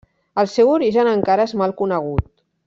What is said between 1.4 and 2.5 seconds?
és mal conegut.